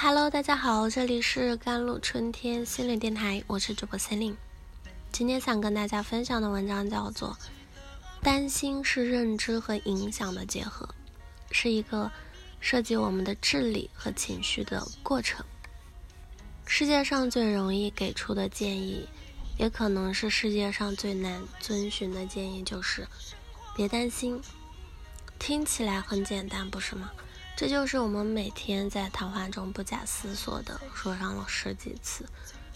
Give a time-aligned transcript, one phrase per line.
[0.00, 4.36] Hello，大家好，这里是甘露春天心灵电台，我是主播森林。
[5.10, 7.36] 今天想跟大家分享的文章叫做
[8.22, 10.86] 《担心是认知和影响的结合》，
[11.50, 12.08] 是一个
[12.60, 15.44] 涉及我们的智力和情绪的过程。
[16.64, 19.04] 世界上最容易给出的建议，
[19.58, 23.04] 也可能是世界上最难遵循的建议，就是
[23.74, 24.40] 别担心。
[25.40, 27.10] 听起来很简单，不是吗？
[27.58, 32.24] 这就是我们每天在谈话中不假思索地说上了十几次，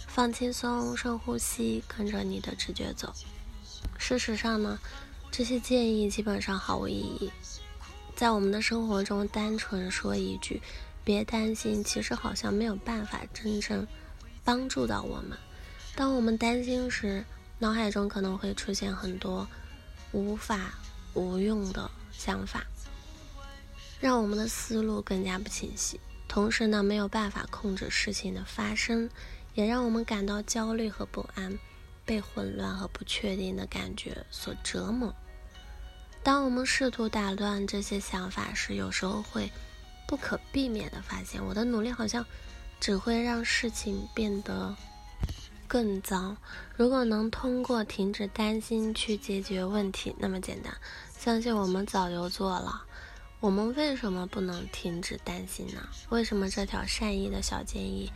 [0.08, 3.14] 放轻松，深呼吸，跟着你的直觉走。
[3.96, 4.80] 事实上呢，
[5.30, 7.30] 这些建议基本上毫无意义。
[8.16, 10.60] 在我们的生活中，单纯说一句
[11.04, 13.86] “别担心”，其实好像没有办法真正
[14.42, 15.38] 帮助到我们。
[15.94, 17.24] 当我们担心时，
[17.60, 19.46] 脑海中可能会出现很多
[20.10, 20.74] 无法
[21.14, 22.66] 无用的想法。
[24.02, 29.08] 让我们的思路更加不清晰，同时呢，没有办法控制事情的发生，
[29.54, 31.56] 也让我们感到焦虑和不安，
[32.04, 35.14] 被混乱和不确定的感觉所折磨。
[36.20, 39.48] 当我们试图打乱这些想法时，有时候会
[40.08, 42.26] 不可避免地发现，我的努力好像
[42.80, 44.74] 只会让事情变得
[45.68, 46.36] 更糟。
[46.76, 50.76] 如果能通过停止担心去解决问题，那么简单，
[51.16, 52.82] 相信我们早就做了。
[53.42, 55.82] 我们为什么不能停止担心呢？
[56.10, 58.08] 为什么这条善意的小建议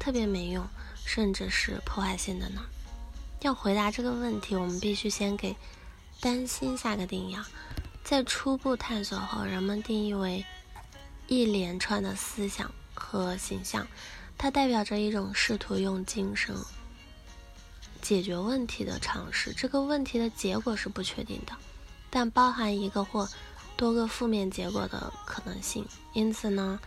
[0.00, 0.66] 特别没用，
[1.06, 2.60] 甚至是破坏性的呢？
[3.42, 5.54] 要回答这个问题，我们必须先给
[6.20, 7.36] 担心下个定义。
[8.02, 10.44] 在初步探索后，人们定义为
[11.28, 13.86] 一连串的思想和形象，
[14.36, 16.52] 它代表着一种试图用精神
[18.02, 19.52] 解决问题的尝试。
[19.52, 21.52] 这个问题的结果是不确定的，
[22.10, 23.28] 但包含一个或。
[23.76, 26.78] 多个负面结果的可能性，因此呢，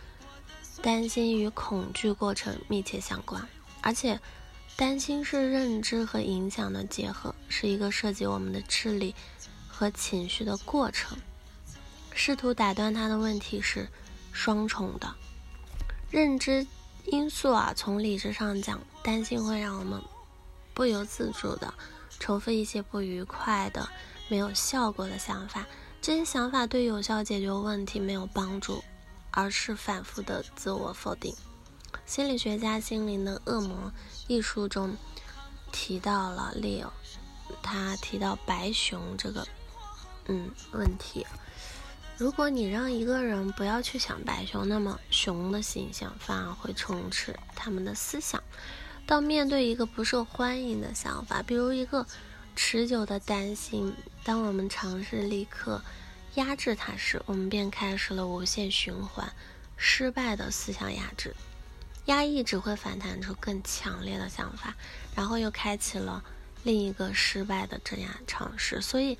[0.80, 3.46] 担心与恐惧过程密切相关，
[3.82, 4.18] 而且
[4.74, 9.14] 担心是认知和影响的结合，是一个涉及我们的智力
[9.68, 11.18] 和情绪的过程。
[12.14, 13.88] 试图打断他的问题是
[14.32, 15.14] 双重的，
[16.10, 16.66] 认知
[17.04, 20.02] 因素啊，从理智上讲，担心会让我们
[20.74, 21.72] 不由自主的
[22.18, 23.88] 重复一些不愉快的、
[24.28, 25.66] 没有效果的想法。
[26.00, 28.82] 这些想法对有效解决问题没有帮助，
[29.30, 31.34] 而是反复的自我否定。
[32.06, 33.76] 心理学家《心灵的恶魔》
[34.26, 34.96] 一书中
[35.70, 36.88] 提到了 Leo，
[37.62, 39.46] 他提到白熊这个
[40.26, 41.26] 嗯问题。
[42.16, 48.42] 如果你让一个人不要去想白熊，那么熊的形象反而会充斥他们的思想。
[49.04, 52.06] 当面对一个不受欢迎的想法，比如一个。
[52.60, 55.80] 持久的担心，当我们尝试立刻
[56.34, 59.32] 压制它时，我们便开始了无限循环
[59.76, 61.36] 失败的思想压制。
[62.06, 64.74] 压抑只会反弹出更强烈的想法，
[65.14, 66.24] 然后又开启了
[66.64, 68.80] 另一个失败的镇压尝试。
[68.80, 69.16] 所以，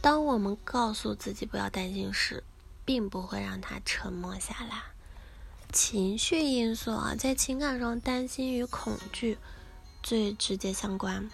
[0.00, 2.42] 当我们告诉自己不要担心时，
[2.84, 4.82] 并不会让它沉默下来。
[5.72, 9.38] 情绪因素啊，在情感上，担心与恐惧
[10.02, 11.30] 最直接相关。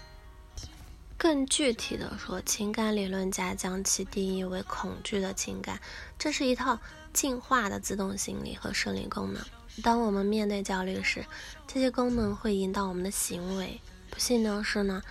[1.19, 5.81] 更具体的说，情感理论家将其定义为恐惧的情感。
[6.19, 6.79] 这是一套
[7.13, 9.43] 进化的自动心理和生理功能。
[9.83, 11.25] 当我们面对焦虑时，
[11.67, 13.81] 这些功能会引导我们的行为。
[14.11, 15.03] 不幸的是呢，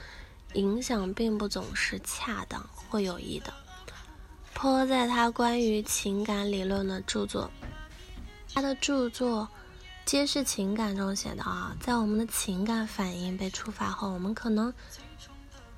[0.54, 3.54] 影响并不总是恰当或有益的。
[4.54, 7.52] 坡在他关于情感理论的著作，
[8.54, 9.44] 他的著作
[10.06, 14.74] 《揭示情感》中写道啊，在我们的情感反应被触发后，我们可能。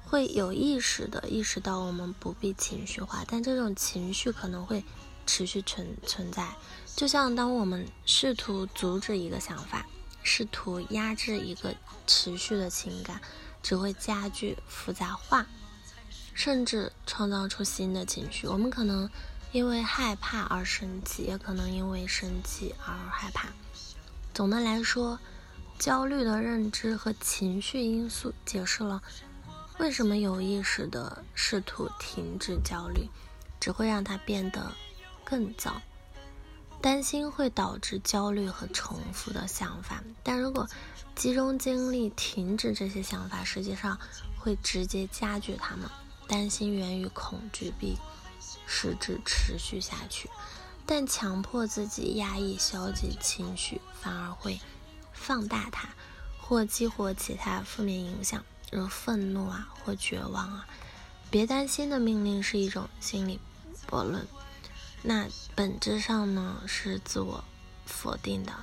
[0.09, 4.85] 会有意识的意识到我们不必情绪化，但这种情绪可能会
[5.25, 6.56] 持续存存在。
[6.95, 9.85] 就像当我们试图阻止一个想法，
[10.23, 11.75] 试图压制一个
[12.07, 13.19] 持续的情感，
[13.62, 15.45] 只会加剧复杂化，
[16.34, 18.47] 甚至创造出新的情绪。
[18.47, 19.09] 我们可能
[19.51, 23.50] 因为害怕而生气，也可能因为生气而害怕。
[24.33, 25.19] 总的来说，
[25.77, 29.04] 焦虑的认知和情绪因素解释了。
[29.79, 33.07] 为什么有意识的试图停止焦虑，
[33.59, 34.74] 只会让它变得
[35.24, 35.81] 更糟？
[36.81, 40.68] 担心会导致焦虑和重复的想法，但如果
[41.15, 44.00] 集中精力停止这些想法，实际上
[44.39, 45.89] 会直接加剧它们。
[46.27, 47.95] 担心源于恐惧，并
[48.65, 50.30] 使之持续下去，
[50.85, 54.59] 但强迫自己压抑消极情绪，反而会
[55.13, 55.88] 放大它，
[56.38, 58.44] 或激活其他负面影响。
[58.72, 60.68] 如愤怒啊，或绝望啊，
[61.30, 63.40] 别担心的命令是一种心理
[63.90, 64.28] 悖论，
[65.04, 67.44] 那本质上呢是自我
[67.86, 68.54] 否定的。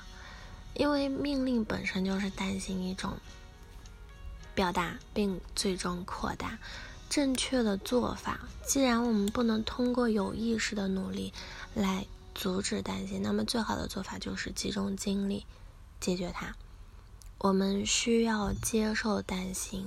[0.75, 3.19] 因为命令本身就是担心一种
[4.57, 6.59] 表达，并最终扩大。
[7.09, 11.33] 正确的做法，既然我们不能通过有意识的努力
[11.75, 15.47] 来阻止担心，那么最好的做法就是集中精力
[16.01, 16.57] 解决它。
[17.39, 19.87] 我们需要接受担心，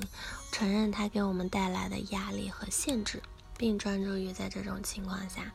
[0.51, 3.21] 承认它给我们带来的压力和限制，
[3.57, 5.51] 并专注于在这种情况下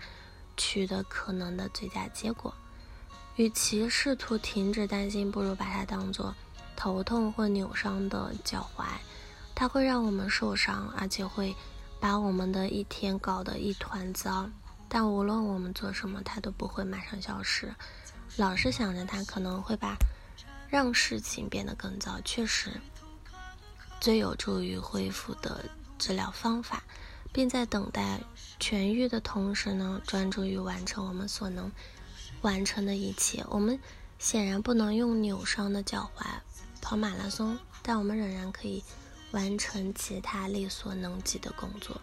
[0.57, 2.53] 取得可能的最佳结果。
[3.37, 6.35] 与其试图停止担心，不如把它当做
[6.77, 8.85] 头痛或扭伤的脚踝。
[9.55, 11.55] 它会让我们受伤，而且会
[12.01, 14.51] 把我们的一天搞得一团糟。
[14.89, 17.73] 但无论我们做什么，它都不会马上消失。
[18.37, 19.97] 老是想着它，可能会把
[20.73, 22.19] 让事情变得更糟。
[22.25, 22.81] 确实，
[24.01, 25.67] 最有助于恢复的
[25.99, 26.83] 治疗方法，
[27.31, 28.21] 并在等待
[28.59, 31.71] 痊愈的同时呢，专注于完成我们所能。
[32.41, 33.79] 完成的一切，我们
[34.19, 36.25] 显然不能用扭伤的脚踝
[36.81, 38.83] 跑马拉松，但我们仍然可以
[39.31, 42.01] 完成其他力所能及的工作。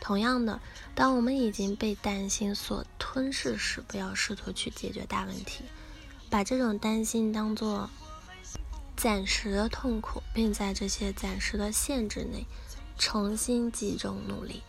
[0.00, 0.60] 同样的，
[0.94, 5.64] 当我们已经被担心所吞噬时，不要试图去解决大问题，
[6.30, 7.90] 把这种担心当做
[8.96, 12.46] 暂时的痛苦，并在这些暂时的限制内
[12.98, 14.62] 重新集中努力。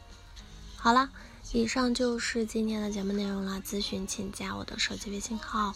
[0.76, 1.10] 好了。
[1.54, 3.62] 以上就是今天的节目内容了。
[3.62, 5.74] 咨询请加我的手机微信号：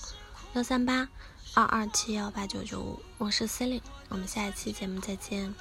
[0.53, 1.07] 幺三八
[1.53, 2.99] 二二七幺八九九五。
[3.17, 5.53] 我是 Celine，我们下一期节目再见。